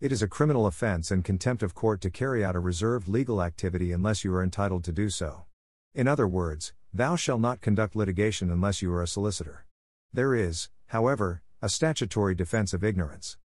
[0.00, 3.42] It is a criminal offense and contempt of court to carry out a reserved legal
[3.42, 5.46] activity unless you are entitled to do so.
[5.92, 9.66] In other words, thou shalt not conduct litigation unless you are a solicitor.
[10.12, 13.38] There is, however, a statutory defense of ignorance.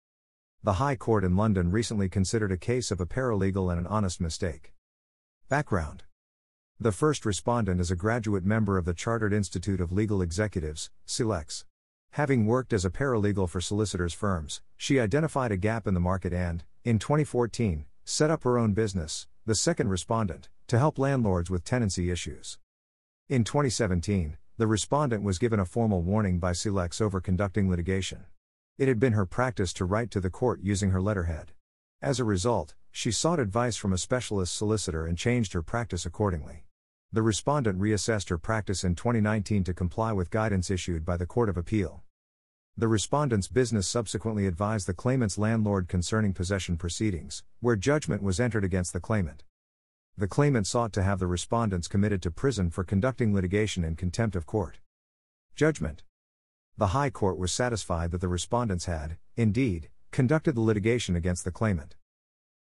[0.65, 4.21] The High Court in London recently considered a case of a paralegal and an honest
[4.21, 4.75] mistake.
[5.49, 6.03] Background
[6.81, 11.65] The first respondent is a graduate member of the Chartered Institute of Legal Executives, CILEX.
[12.15, 16.33] Having worked as a paralegal for solicitors' firms, she identified a gap in the market
[16.33, 21.63] and, in 2014, set up her own business, the second respondent, to help landlords with
[21.63, 22.59] tenancy issues.
[23.29, 28.25] In 2017, the respondent was given a formal warning by CILEX over conducting litigation.
[28.77, 31.53] It had been her practice to write to the court using her letterhead.
[32.03, 36.65] As a result, she sought advice from a specialist solicitor and changed her practice accordingly.
[37.13, 41.49] The respondent reassessed her practice in 2019 to comply with guidance issued by the Court
[41.49, 42.05] of Appeal.
[42.77, 48.63] The respondent's business subsequently advised the claimant's landlord concerning possession proceedings, where judgment was entered
[48.63, 49.43] against the claimant.
[50.17, 54.37] The claimant sought to have the respondents committed to prison for conducting litigation in contempt
[54.37, 54.79] of court.
[55.57, 56.05] Judgment
[56.79, 61.51] The High Court was satisfied that the respondents had, indeed, conducted the litigation against the
[61.51, 61.97] claimant.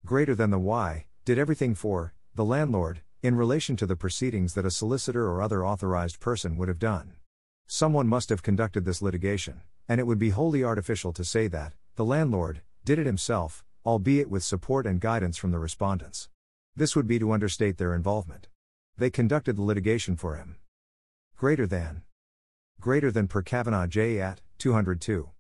[0.06, 4.68] Greater than the Y, did everything for, the landlord, in relation to the proceedings that
[4.68, 7.14] a solicitor or other authorized person would have done.
[7.66, 11.74] Someone must have conducted this litigation, and it would be wholly artificial to say that,
[11.96, 16.30] the landlord, did it himself, albeit with support and guidance from the respondents.
[16.76, 18.48] This would be to understate their involvement.
[18.96, 20.58] They conducted the litigation for him.
[21.36, 22.04] Greater than.
[22.80, 24.22] Greater than per Cavanagh J.
[24.22, 25.32] at 202.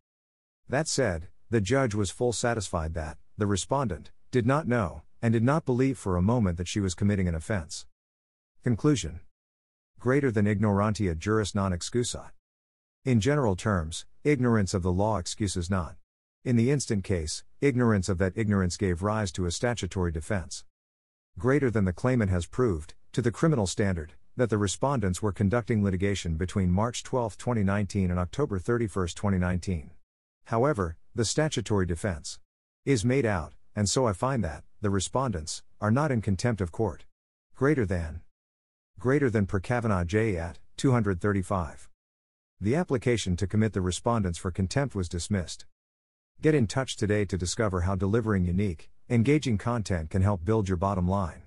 [0.67, 5.41] That said, the judge was full satisfied that, the respondent, did not know, and did
[5.41, 7.87] not believe for a moment that she was committing an offense.
[8.63, 9.21] Conclusion
[9.99, 12.29] Greater than ignorantia juris non excusat.
[13.05, 15.95] In general terms, ignorance of the law excuses not.
[16.43, 20.63] In the instant case, ignorance of that ignorance gave rise to a statutory defense.
[21.39, 25.83] Greater than the claimant has proved, to the criminal standard, that the respondents were conducting
[25.83, 29.89] litigation between March 12, 2019 and October 31, 2019.
[30.43, 32.37] However, the statutory defense
[32.85, 36.71] is made out, and so I find that, the respondents, are not in contempt of
[36.71, 37.05] court.
[37.55, 38.21] Greater than.
[38.99, 40.37] Greater than per Cavanagh J.
[40.37, 41.89] at 235.
[42.61, 45.65] The application to commit the respondents for contempt was dismissed.
[46.39, 50.77] Get in touch today to discover how delivering unique, engaging content can help build your
[50.77, 51.41] bottom line.